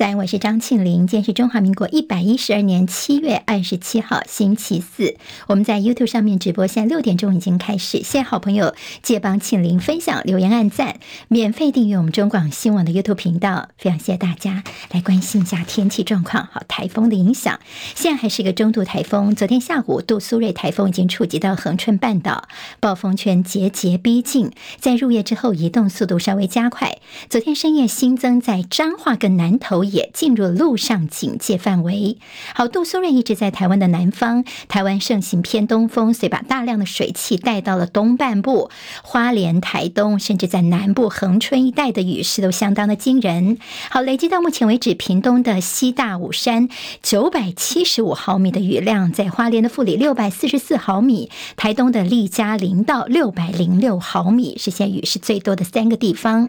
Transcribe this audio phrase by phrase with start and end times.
[0.00, 1.06] 在，我是张庆玲。
[1.06, 5.14] 今天是中华民国一百一十二年七月二十七号，星期四。
[5.46, 7.98] 我们在 YouTube 上面直播，现在六点钟已经开始。
[7.98, 13.68] 谢谢好朋友借帮庆玲分享、留言、按赞，免费订阅我们中广新闻网的 YouTube 频道。
[13.76, 16.48] 非常谢谢大家来关心一下天气状况。
[16.50, 17.60] 好，台风的影响，
[17.94, 19.34] 现在还是一个中度台风。
[19.34, 22.48] 昨天下午，杜苏芮台风已经触及到恒春半岛，
[22.80, 26.96] 暴风圈节节逼近，在入夜之后移动速度稍微加快。
[27.28, 29.89] 昨天深夜新增在彰化跟南投。
[29.90, 32.18] 也进入了陆上警戒范围。
[32.54, 38.70] 好，杜苏芮一直在台湾的南方，台湾盛行偏东风，所以把大量的水汽带到了东半部，
[39.02, 43.58] 花莲、台东，甚至在南部恒春一带的雨势都相当的惊人。
[43.90, 46.68] 好，累计到目前为止，屏东的西大武山
[47.02, 56.48] 九百七十五毫米的雨量，在花莲的富里六百四十四毫米，台东的利嘉林道六百零六毫米，是现雨势最多的三个地方。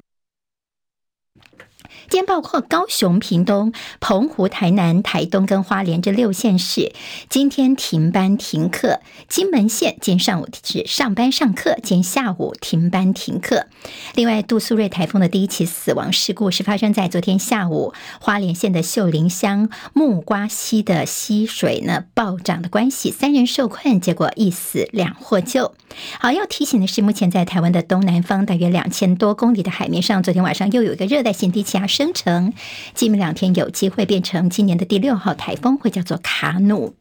[2.12, 6.92] 今天包括高雄、屏东、澎湖、台南、台东跟花莲这六县市，
[7.30, 9.00] 今天停班停课。
[9.30, 13.68] 金门县今天上午是上班上课，今天下午停班停课。
[14.14, 25.74] 另外，杜苏芮台风的第一起死亡事故是发生在昨天下午，花莲县的秀林乡木瓜溪的溪水呢暴涨的关系，三人受困，结果一死两获救。
[26.20, 32.52] 好，要提醒的是，目前在台湾的东南方大约两千多公里的海面上，昨天晚上又有一个热带性低气压生成，
[32.96, 36.96] 今明两天有机会变成今年的第六号台风，会叫做卡努。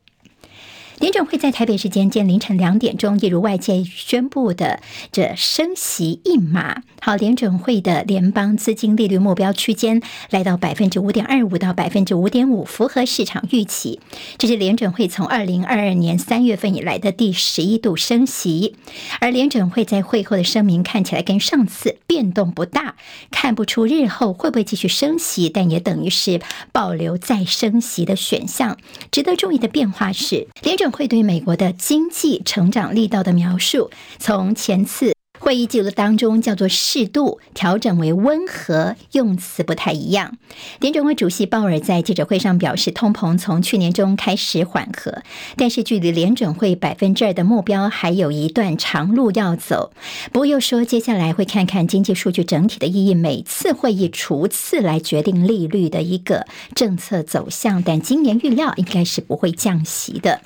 [1.01, 6.83] 联准会在台北时间今天凌晨两点钟，一如外界宣布的，这升息一码。
[7.01, 13.99] 好，联准会的联邦资金利率目标区间来到百分之五点二五到百分之五点五，符合市场预期。
[14.37, 18.77] 这是联准会从二零二二年三月份以来的第十一度升息。
[19.21, 22.97] 而联准会在会后的声明看起来跟上次变动不大，
[23.31, 28.77] 看不出日后会不会继续升息，但也等于是保留再升息的选项。
[29.11, 35.15] 值得注意的变化是，联准会对美国的经济成长力道的描述，从前次。
[35.43, 40.37] 会议记录当中叫做适度调整为温和，用词不太一样。
[40.81, 45.23] 联准会主席鲍尔在记者会上表示，通膨从去年中开始缓和，
[45.57, 49.93] 但是距离联准会百分之二的目标还有一段长路要走。
[50.31, 60.43] 不过又说，接下来会看看经济数据整体的意义，每次会议逐次来决定利率的一个政策走向，但今年预料应该是不会降息的。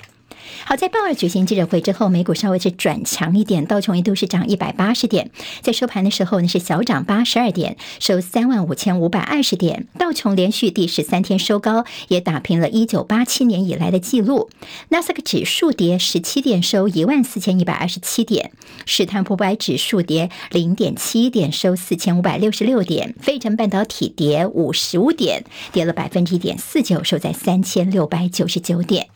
[0.65, 5.29] 好，在鲍尔举行记者会之后，美股稍微是转强一点，道琼一度是涨一百八十点，
[5.61, 9.87] 在收盘的时候呢是小涨八十二点，收三万五千五百二十点。
[9.97, 14.49] 道琼连续第十三天收高，也打平了一九八七年以来的记录。
[14.89, 18.51] 纳斯达克指数跌十七点，收一万四千一百二十七点。
[18.85, 23.15] 史坦普百指数跌零点七点，收四千五百六十六点。
[23.19, 29.07] 费城半导体跌五十五点，跌了百分之一点四九，收在三千六百九十九点。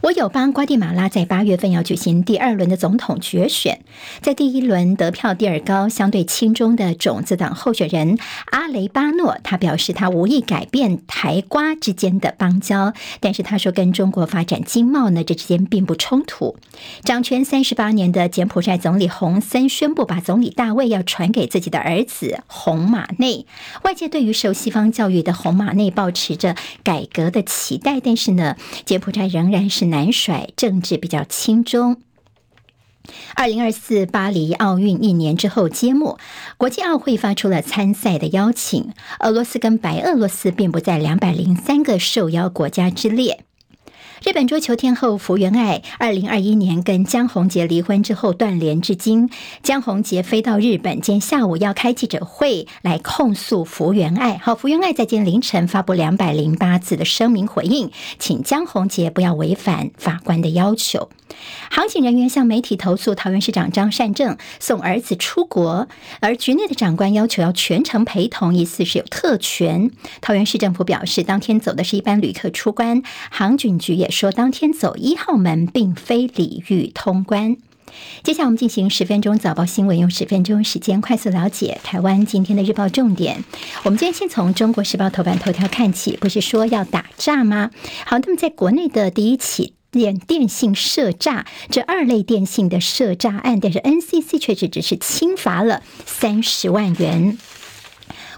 [0.00, 3.80] 我友邦瓜地马拉在八月份要举行第二轮的总统决选，
[4.20, 8.16] 在第一轮得票第二高、相对亲中的种子党候选人
[8.52, 16.56] 阿雷巴诺，他表示他无意改变台瓜之间的邦交，但是他说跟中国发展经贸呢，这之间并不冲突。
[17.02, 23.46] 掌权三十八年的柬埔寨总理洪森宣布，把总理大位要传给自己的儿子洪马内。
[23.82, 26.54] 外界对于受西方教育的洪马内抱持着
[26.84, 28.54] 改革的期待，但是呢，
[28.84, 29.87] 柬埔寨仍然是。
[29.90, 32.00] 难甩，政治比较轻中。
[33.34, 36.18] 二零二四巴黎奥运一年之后揭幕，
[36.58, 43.44] 国际奥会发出了参赛的邀请，俄罗斯跟白俄罗斯并不在两百零三个受邀国家之列。
[44.24, 49.30] 日本桌球天后福原爱，二零二一年跟江宏杰离婚之后断联至今。
[49.62, 54.36] 江宏杰飞到日本，今天下午要开记者会来控诉福原爱。
[54.38, 61.08] 好，福原爱在今天凌晨发布两百零八字的声明回应，请江宏杰不要违反法官的要求。
[61.70, 65.86] 航警人员向媒体投诉桃园市长张善政送儿子出国，
[66.20, 69.92] 而局内的长官要求要全程陪同，意思是有特权。
[70.20, 73.00] 桃园市政府表示，当天走的是一般旅客出关，
[73.30, 74.07] 航警局也。
[74.10, 77.56] 说当天走一号门，并非礼遇通关。
[78.22, 83.42] 接下来我们进行十分钟早报新闻，用十分钟时间快速了解台湾今天的日报重点。
[83.84, 87.70] 我们今天先从《中国时报》头版头条看起，不是说要打诈吗？
[88.04, 97.38] 好，那么在国内的第一起电电信设诈，这二类电信的设诈案，但是 NCC 却只只是轻罚了三十万元。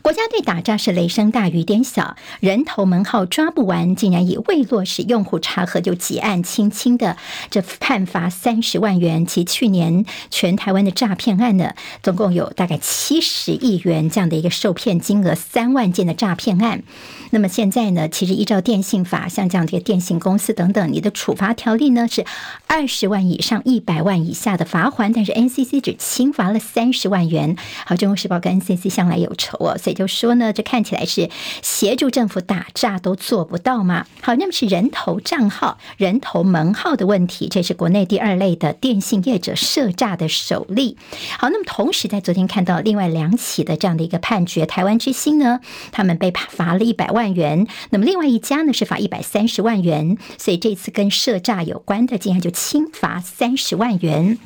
[0.03, 7.17] 国家队打诈是雷声大雨点小，人头门号抓不完，竟然以未落实用户查核就结案，轻轻的
[7.51, 9.27] 这判罚三十万元。
[9.27, 16.83] 其去年全台湾的诈骗案呢，总共有大概七十亿元这样的一个受骗金额，三万件的诈骗案。
[17.31, 22.25] 那么现在呢，其实依照电信法，像这样的一个电信公司等等，你的处罚条例呢是
[22.67, 27.57] 二十万以上一百万以下的罚锾，但是 NCC 只轻罚了三十万元。
[27.85, 31.29] 好，《中国时报》跟 NCC 向来有仇哦，也就说呢，这看起来是
[31.63, 34.07] 协助政府打诈都做不到吗？
[34.23, 40.97] 好，那么是人头账号、人头门号的问题，这是国内第二类的电信业者设诈的首例。
[41.39, 45.61] 好，那么同时在昨天看到另外两起的这样的一个判决，台湾之星呢，
[45.93, 47.21] 他们被罚了一百万。
[47.21, 54.39] 万元，那么另外一家呢是罚一百三十万元，所以这次跟设诈有关的，竟然就轻罚三十万元。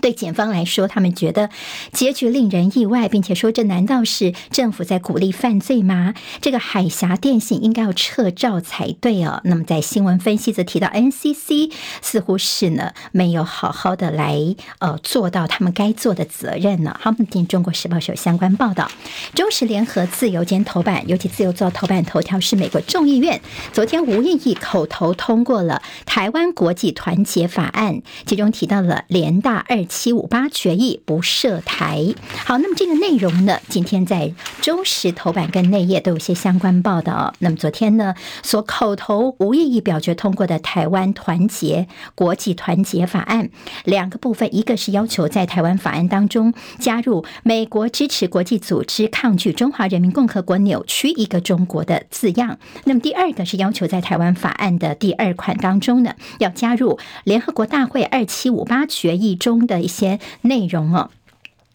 [0.00, 1.50] 对检方来说，他们觉得
[1.92, 6.14] 结局令人意外，并且说，这难道是政府在鼓励犯罪吗？
[6.40, 9.40] 这个海峡电信应该要撤照才对哦。
[9.44, 16.96] 那么在新闻分析则提到，NCC 似乎是呢没有好好的来呃做到他们该做的责任呢。
[17.00, 18.90] 好，我们听《中国时报》有相关报道，
[19.34, 23.40] 中时联合自由间头版，尤其自由做头版头条是美国众议院
[23.72, 29.83] 昨天无异议口头通过了台湾国际团结法案，其中提到了联大二。
[29.84, 32.14] 七五八决议不涉台。
[32.44, 37.34] 好，那么这个内容呢，今天在中时头版跟内页都有些相关报道。
[37.40, 43.50] 那么昨天呢，所口头无异议表决通过的台湾团结国际团结法案，
[43.84, 52.58] 两个部分，一个是要求在台湾法案当中加入美国支持国际组织抗拒中华人民共和国扭曲一个中国的字样。
[52.84, 59.73] 那么第二个是要求在台湾法案的第二款当中呢，要加入联合国大会二七五八决议中的。
[59.74, 61.10] 的一些内容哦。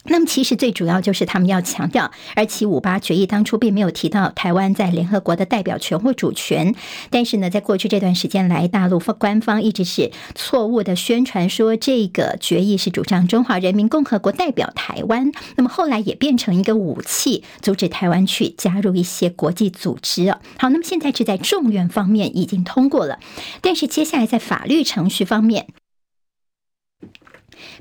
[0.06, 6.74] 那么，其实最主要就是他们要强调，而七五八决议当初并没有提到台湾在联合国的代表权或主权。
[7.12, 15.32] 但是呢，在过去这段时间来，大陆官方一直是错误的宣传说这个决议是主张中华人民共和国代表台湾。
[15.58, 20.32] 那么后来也变成一个武器，阻止台湾去加入一些国际组织。
[20.58, 23.20] 好，那么现在是在众院方面已经通过了，
[23.62, 25.68] 但是接下来在法律程序方面。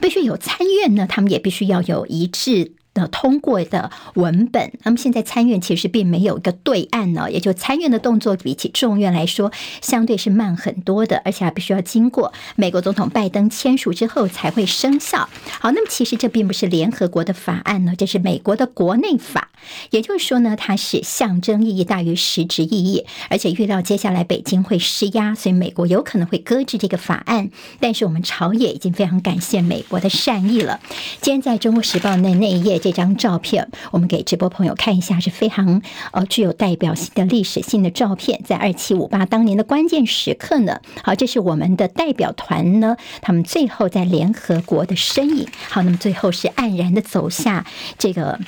[0.00, 2.72] 必须有参院呢，他们也必须要有一致
[3.06, 15.28] 通过的文本，那么现在参院其实并没有一个对案呢，也就参院的动作比起众院来说，相对是慢很多的，而且还必须要经过美国总统拜登签署之后才会生效。
[15.60, 19.50] 好，那么其实这并不是联合国的法案呢，这是美国的国内法，
[19.90, 27.50] 也就是说呢，它是象征意义大于实质意义，而且预料接下来北京会施压，所以美国有可能会搁置这个法案。
[27.80, 30.80] 但是我们朝野已经非常感谢美国的善意了。
[31.20, 32.78] 今天在中国时报那那一页。
[32.88, 38.40] 这张照片，我们给直播朋友看一下，是非常呃具有代表性的历史性的照片。
[38.46, 45.46] 在二七五八当年的关键时刻呢，好，这是我们的代表团呢，他们最后在联合国的身影。
[45.68, 47.66] 好，那么最后是黯然的走下
[47.98, 48.40] 这个。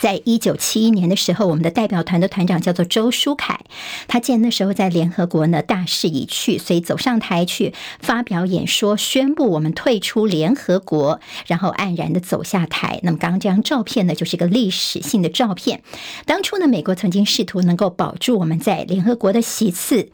[0.00, 3.60] 在一九七一年的时候，我们的代表团的团长叫做周书凯，
[4.06, 13.00] 他见那时候在联合国呢，大势已去，所以走上台去发表演说，宣布我们退出联合国，然后黯然的走下台。
[13.02, 15.82] 那么刚刚这张照片呢，就是一个历史性的照片。
[16.24, 20.10] 当初呢，美国曾经试图能够保住我们在联合国的席次。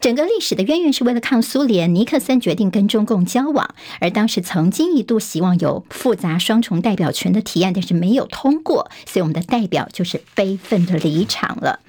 [0.00, 11.80] 整个历史的渊源是为了抗苏联，尼克森决定跟中共交往，而当时曾经一度希望有复杂双重代表权的提案，但是没有通过，所以我们的代表就是悲愤的离场了。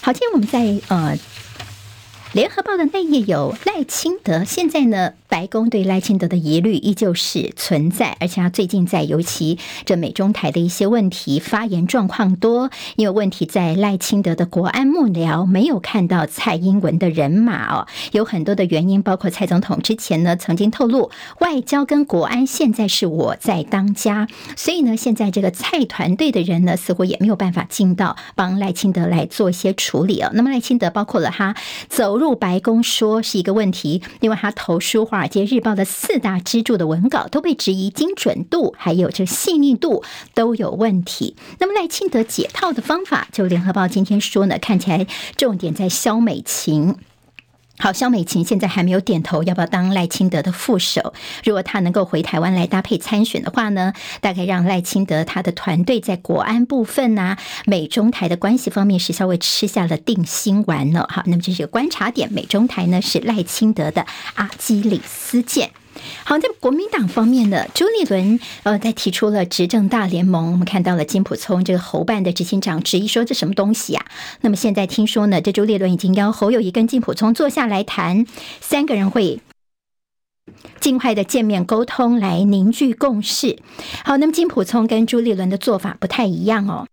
[0.00, 1.18] 好，今天我们在呃。
[2.34, 30.30] 联合报的内页有赖清德，现在呢，白宫对赖清德的疑虑依旧是存在，而且他最近在尤其这美中台的一些问题发言状况多，因为问题在赖清德的国安幕僚没有看到蔡英文的人马哦，有很多的原因，包括蔡总统之前呢曾经透露外交跟国安现在是我在当家，所以呢，现在这个蔡团队的人呢似乎也没有办法进到帮赖清德来做一些处理哦。
[30.34, 31.56] 那么赖清德包括了他
[31.88, 32.12] 走。
[32.22, 40.02] 入白宫说是一个问题，另外他投书《华尔街日报》的四大支柱的文稿都被质疑精准度，还有这细腻度
[40.34, 41.36] 都有问题。
[41.58, 46.96] 那么赖清德解套的方法，就《联合报》今天说呢，看起来重点在萧美琴。
[47.78, 51.14] 好，肖美琴现在还没有点头，要不要当赖清德的副手？
[51.42, 61.08] 如果他能够回台湾来搭配参选的话呢，大概让赖清德他的团队在国安部分呐、美中台的关系方面是稍微吃下了定心丸了。
[61.10, 65.70] 好，那么这是个观察点，美中台呢是赖清德的阿基里斯腱。
[66.24, 74.04] 好，在国民党方面呢，朱立伦呃在提出了执政大联盟，我们看到了金溥聪这个侯办的执行长质疑说，这什么东西呀？
[74.40, 78.26] 那么现在听说呢，这朱立伦已经邀侯友谊跟金溥聪坐下来谈，
[78.60, 79.40] 三个人会
[80.80, 83.58] 尽快的见面沟通，来凝聚共识。
[84.04, 86.86] 好，那么金溥聪跟朱立伦的做法不太一样哦。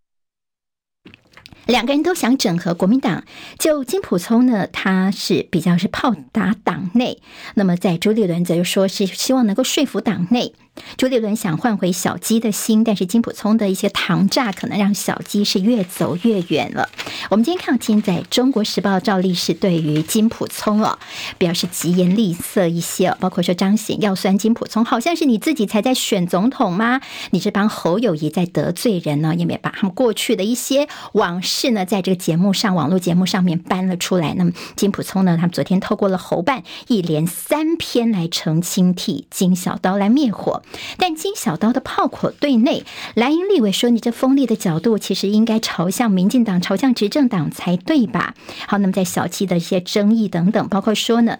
[1.69, 3.23] 两个人都想整合国民党，
[3.59, 7.21] 就金普聪呢，他是比较是炮打党内，
[7.53, 10.55] 那么在朱立伦则说是希望能够说服党内。
[10.97, 16.89] 朱立伦想换回小鸡的心，但是金普聪的一些糖诈可能让小鸡是越走越远了。
[17.29, 20.97] 我们今天看到，今天在《中国时报》赵立士对于金普聪哦
[21.37, 27.01] 表示疾言厉色一些，包括说彰显要酸金普聪，好像是你自己才在选总统吗？
[27.31, 29.35] 你是帮侯友谊在得罪人呢？
[29.35, 34.33] 也没把他们过去的一些往事呢，在这个节目上、网络节目上面搬了出来。
[34.35, 40.61] 那么金普聪呢，他们昨天透过了侯办一连三篇来澄清，替金小刀来灭火。
[40.97, 42.83] 但金小刀的炮口对内，
[43.15, 48.35] 蓝营立委说：“你这锋利的角度，其实应该朝向民进党，朝向执政党才对吧？”
[48.67, 51.39] 好，那么在小七的一些争议等等，包括说呢。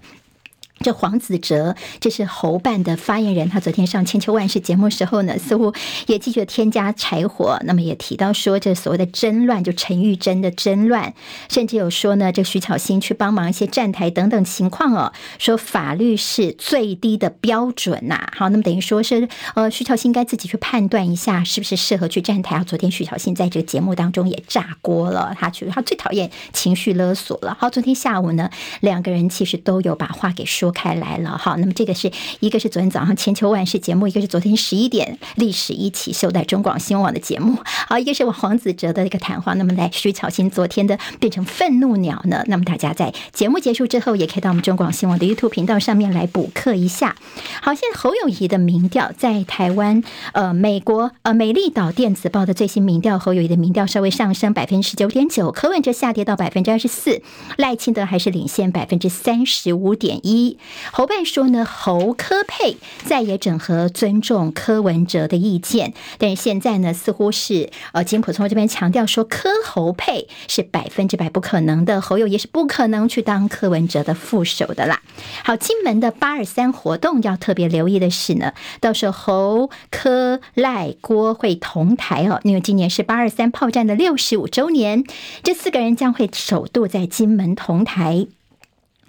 [0.81, 5.74] 这黄子哲，这是侯办的发言人，他昨天上千秋万世节目时候呢，似乎
[6.07, 7.59] 也继续添加柴火。
[7.65, 11.13] 那么也提到说，这所谓的争乱，就陈玉珍的争乱，
[11.50, 18.29] 甚至有说呢，这徐巧芯去帮忙一些站台等等情况哦，说法律是最低的标准呐。
[18.36, 22.63] 好，那么等于说是呃，徐巧芯应该自己去判断一下，是不是适合去站台啊？
[22.63, 27.57] 昨天徐巧芯在这个节目当中也炸锅了，他觉得他最讨厌情绪勒索了。
[27.59, 37.58] 好，昨天下午呢，两个人其实都有把话给说开来了哈，那么这个是一个是昨天早上千秋万世节目，一个是昨天十一点历史一起秀在中广新闻网的节目，
[37.88, 39.54] 好，一个是黄子哲的一个谈话。
[39.56, 42.44] 那么来徐巧芯昨天的变成愤怒鸟呢？
[42.48, 47.16] 那么大家在节目结束之后，也可以到我们中广新闻网的 YouTube 频道上面来补课一下。
[47.62, 57.22] 好，现在侯友谊的民调在台湾，呃，美国呃美丽岛电子报的最新民调，侯友谊的民调稍微上升百分之十九点九，柯文哲下跌到百分之二十四，
[57.58, 60.59] 赖清德还是领先百分之三十五点一。
[60.92, 65.94] 侯办说呢，侯科配再也整合，尊重柯文哲的意见。
[66.18, 75.01] 但是现在呢，似乎是呃金普聪这边强调说，柯侯配是百分之百不可能的，侯友宜是不可能去当柯文哲的副手的啦。
[75.44, 85.04] 好，金门的八二三活动要特别留意的是呢，到时候侯柯赖郭会同台哦，因为今年是八二三炮战的六十五周年，
[85.44, 88.28] 这四个人将会首度在金门同台。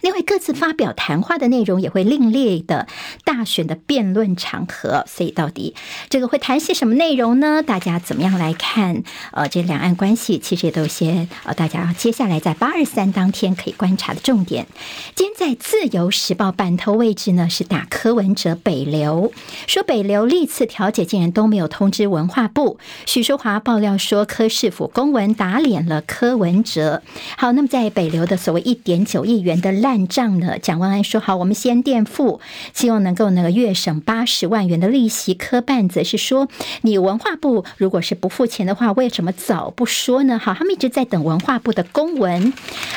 [0.00, 2.87] 另外，各自发表谈话的内容也会另列的
[3.25, 5.75] 大选的辩论场合，所以到底
[6.09, 7.62] 这个会谈些什么内容呢？
[7.62, 9.02] 大家怎么样来看？
[9.33, 14.66] 呃，这两岸关系其实也都有些呃，大家接下来在八二三当天可以观察的重点。
[15.14, 19.33] 今天在自由时报版头位置呢，是打柯文哲北流，
[19.66, 22.78] 说北流历次调解竟然都没有通知文化部。
[23.07, 27.02] 许淑华爆料说，柯市府公文打脸了柯文哲。
[27.37, 30.56] 好，那么在北流的所谓一点九亿元的烂办账呢？
[30.56, 32.40] 蒋万安说好，我们先垫付，
[32.73, 35.35] 希望能够那个月省八十万元的利息。
[35.35, 36.47] 柯办则是说，
[36.82, 40.38] 你文化部如果是不付钱的话，为什么早不说呢？
[40.38, 42.52] 好，他们一直在等文化部的公文。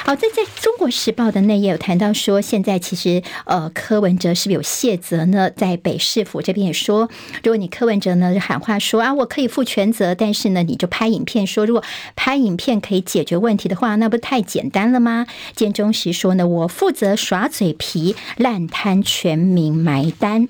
[0.05, 5.50] 好，在在中国时报的内页有谈到说，现在其实呃柯文哲是不是有谢责呢？
[5.50, 7.09] 在北市府这边也说，
[7.43, 11.83] 如果你柯文哲呢就喊话说啊，我可以负全责，但是呢你就拍影片说，如果
[12.15, 15.25] 拍影片可以解决问题的话，那不太简单了吗？
[15.55, 20.49] 建中时说呢，我负负责耍嘴皮，烂摊全民埋单。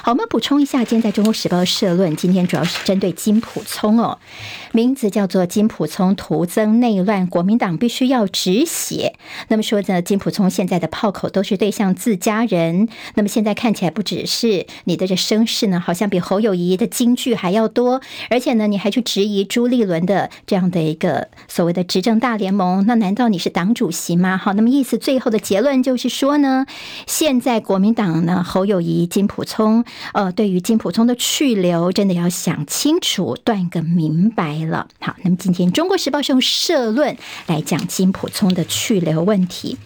[0.00, 4.18] 好，我们补充一下，今天在中国时报社论，今天主要是针对金普聪哦，
[4.72, 9.14] 名字叫做金普聪徒增内乱，国民党必须要止血。
[9.48, 12.88] 那么说呢，金普聪现在的炮口都是对向自家人。
[13.14, 24.36] 那么现在看起来不只是你的这声势呢，好像比侯友谊的金句还要多，而且呢，你还去质疑朱立伦的这样的一个所谓的执政大联盟，那难道你是党主席吗？
[24.36, 26.66] 好，那么意思最后的结论就是说呢，
[27.06, 29.81] 现在国民党呢，侯友谊、金普聪。
[30.12, 34.88] 呃，对于金普聪的去留，真的要想清楚，断个明白了。
[35.00, 39.76] 好，那么今天《中国时报》是用社论来讲金普聪的去留问题。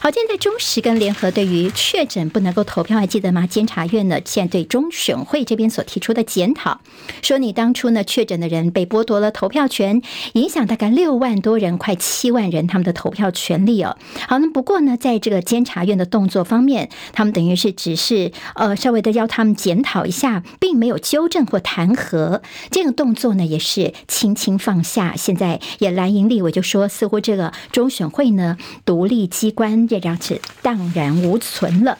[0.00, 3.46] 好，现在中时跟联合对于确诊不能够投票，还记得吗？
[3.46, 6.80] 监察院呢，现在对中选会这边所提出的检讨，
[7.22, 10.02] 说你当初呢确诊的人被剥夺了投票权，
[10.32, 13.96] 影响大概六万多人，快七万人他们的投票权利哦。
[14.28, 19.50] 好，那不过呢，在这个监察院的动作方面，他们等于是只是呃稍微的要他他们。
[19.60, 25.14] 检讨一下，并没有纠正或弹劾，这个动作呢也是轻轻放下。
[25.14, 28.56] 现在也蓝营立委就说，似乎这个中选会呢
[28.86, 31.98] 独立机关这张纸荡然无存了。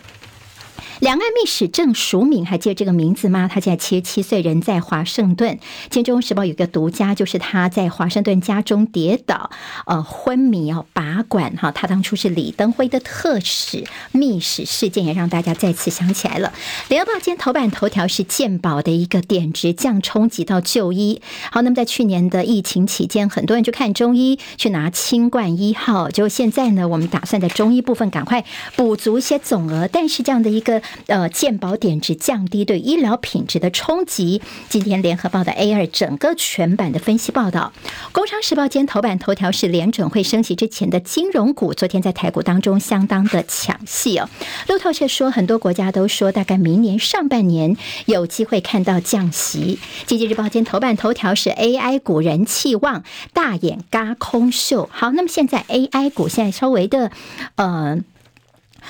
[1.01, 3.49] 两岸密使郑淑敏还记得这个名字吗？
[3.51, 5.59] 他现在七十七岁，人在华盛顿。
[5.89, 9.51] 今《中时报》有一个独家，就是他在华盛顿家中跌倒，
[9.87, 11.73] 呃，昏迷哦，拔管哈。
[11.73, 16.53] 他当初是李登辉的特使，密使事件也让大家再次想起来了。
[16.91, 21.23] 《联合报》今天头版头条是健保的一个点值降，冲击到就医。
[21.51, 26.11] 好，那么在去年的疫情期间，很多人去看中医，去拿清冠一号。
[26.11, 28.45] 就现在呢，我们打算在中医部分赶快
[28.77, 30.83] 补足一些总额，但是这样的一个。
[31.07, 34.41] 呃，健保点值降低对医疗品质的冲击。
[34.69, 37.73] 今天联合报的 A 二整个全版的分析报道。
[38.13, 44.29] 工商时报今天头版头条是联准会升息之前的金融股，昨天在台股当中相当的抢戏哦。
[44.69, 49.79] 路透社说，很多国家都说，大概明年上半年有机会看到降息。
[50.07, 54.89] 经济日报今天头版头条是 AI 股人气旺，大眼嘎空秀。
[54.93, 57.11] 好，那么现在 AI 股现在稍微的
[57.57, 57.99] 呃。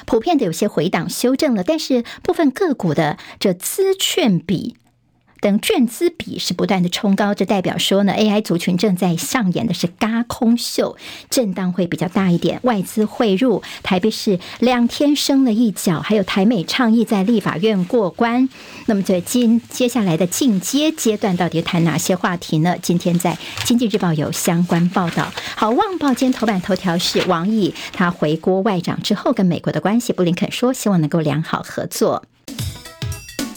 [0.07, 4.77] 普遍的有些回档修正了，但是部分个股的这资券比。
[5.41, 10.97] 等券资比是不断的冲高，这代表说呢，AI 族群正在上演的是嘎空秀，
[11.31, 12.61] 震荡会比较大一点。
[12.63, 18.49] 外资汇入台北市两天升了一角，还有台美倡议在立法院过关。
[18.87, 22.77] 那么在今接下来的进阶阶段，到底谈哪些话题呢？
[22.83, 25.33] 今天在经济日报有相关报道。
[25.57, 32.25] 好，旺报今天头版头条是王毅他回国外长之后跟美国的关系，布林肯说希望能够良好合作。